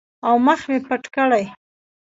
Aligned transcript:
او 0.27 0.33
مخ 0.45 0.59
مې 0.69 0.77
پټ 0.87 1.03
کړي. 1.15 1.43